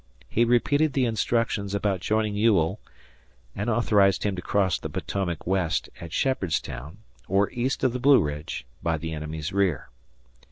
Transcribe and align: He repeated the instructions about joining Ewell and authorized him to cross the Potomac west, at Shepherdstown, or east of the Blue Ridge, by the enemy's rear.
He 0.27 0.45
repeated 0.45 0.93
the 0.93 1.05
instructions 1.05 1.75
about 1.75 1.99
joining 1.99 2.33
Ewell 2.33 2.79
and 3.55 3.69
authorized 3.69 4.23
him 4.23 4.35
to 4.35 4.41
cross 4.41 4.79
the 4.79 4.89
Potomac 4.89 5.45
west, 5.45 5.89
at 5.99 6.11
Shepherdstown, 6.11 6.97
or 7.27 7.51
east 7.51 7.83
of 7.83 7.93
the 7.93 7.99
Blue 7.99 8.19
Ridge, 8.19 8.65
by 8.81 8.97
the 8.97 9.13
enemy's 9.13 9.53
rear. 9.53 9.89